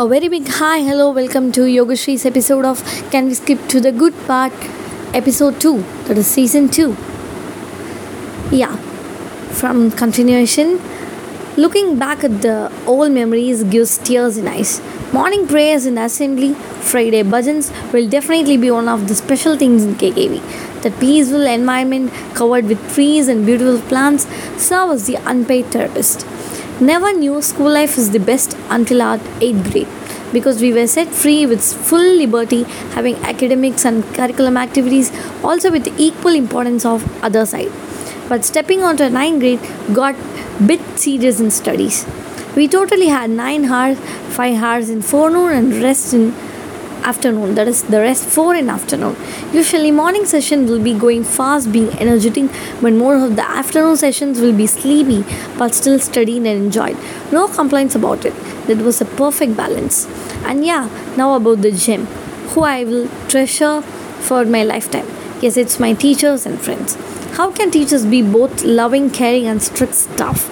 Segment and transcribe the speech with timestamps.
[0.00, 3.90] A very big hi, hello, welcome to Yogashree's episode of Can We Skip to the
[3.90, 4.52] Good Part,
[5.12, 6.90] episode 2, that is season 2.
[8.52, 8.76] Yeah,
[9.60, 10.80] from continuation,
[11.56, 14.80] looking back at the old memories gives tears in eyes.
[15.12, 16.54] Morning prayers in assembly,
[16.92, 20.82] Friday bhajans will definitely be one of the special things in KKV.
[20.82, 24.28] The peaceful environment covered with trees and beautiful plants
[24.62, 26.24] serve as the unpaid therapist.
[26.80, 29.88] Never knew school life is the best until our 8th grade.
[30.32, 32.62] Because we were set free with full liberty
[32.94, 35.10] having academics and curriculum activities
[35.42, 37.72] also with equal importance of other side.
[38.28, 39.60] But stepping onto 9th grade
[39.92, 40.14] got
[40.68, 42.06] bit serious in studies.
[42.54, 43.98] We totally had 9 hours
[44.36, 46.30] 5 hours in forenoon and rest in
[47.04, 49.16] afternoon that is the rest 4 in afternoon.
[49.52, 54.40] Usually morning session will be going fast being energetic but more of the afternoon sessions
[54.40, 55.24] will be sleepy
[55.58, 56.96] but still studied and enjoyed.
[57.32, 58.34] No complaints about it.
[58.66, 60.06] That was a perfect balance.
[60.44, 62.06] And yeah now about the gym
[62.52, 63.82] who i will treasure
[64.28, 65.06] for my lifetime.
[65.40, 66.96] Yes it's my teachers and friends.
[67.36, 70.48] How can teachers be both loving caring and strict stuff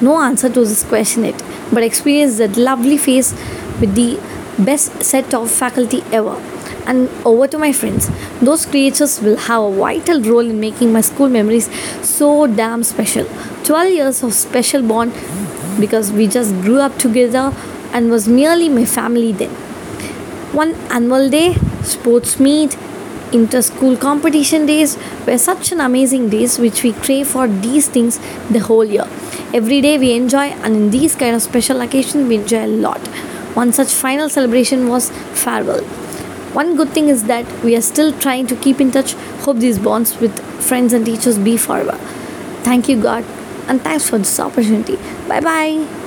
[0.00, 3.32] no answer to this question yet but experience that lovely face
[3.80, 4.18] with the
[4.58, 6.40] best set of faculty ever.
[6.86, 8.08] And over to my friends.
[8.40, 11.68] Those creatures will have a vital role in making my school memories
[12.06, 13.26] so damn special.
[13.64, 15.12] 12 years of special bond
[15.80, 17.52] because we just grew up together
[17.92, 19.50] and was merely my family then.
[20.52, 22.76] One annual day, sports meet,
[23.32, 24.96] inter school competition days
[25.26, 28.18] were such an amazing days which we crave for these things
[28.50, 29.06] the whole year.
[29.52, 33.00] Every day we enjoy and in these kind of special occasions we enjoy a lot.
[33.56, 35.10] One such final celebration was
[35.44, 35.82] farewell.
[36.60, 39.14] One good thing is that we are still trying to keep in touch.
[39.44, 41.98] Hope these bonds with friends and teachers be forever.
[42.62, 43.24] Thank you, God,
[43.68, 44.96] and thanks for this opportunity.
[45.28, 46.05] Bye bye.